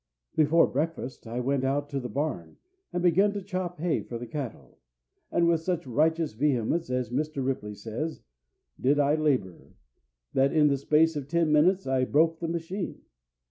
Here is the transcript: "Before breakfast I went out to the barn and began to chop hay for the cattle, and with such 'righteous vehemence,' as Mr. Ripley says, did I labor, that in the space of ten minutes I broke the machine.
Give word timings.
"Before 0.35 0.65
breakfast 0.65 1.27
I 1.27 1.41
went 1.41 1.63
out 1.63 1.87
to 1.91 1.99
the 1.99 2.09
barn 2.09 2.57
and 2.91 3.03
began 3.03 3.33
to 3.33 3.41
chop 3.43 3.77
hay 3.79 4.01
for 4.01 4.17
the 4.17 4.25
cattle, 4.25 4.79
and 5.31 5.47
with 5.47 5.61
such 5.61 5.85
'righteous 5.85 6.33
vehemence,' 6.33 6.89
as 6.89 7.11
Mr. 7.11 7.45
Ripley 7.45 7.75
says, 7.75 8.23
did 8.79 8.97
I 8.97 9.13
labor, 9.13 9.75
that 10.33 10.53
in 10.53 10.69
the 10.69 10.77
space 10.77 11.15
of 11.15 11.27
ten 11.27 11.51
minutes 11.51 11.85
I 11.85 12.05
broke 12.05 12.39
the 12.39 12.47
machine. 12.47 13.01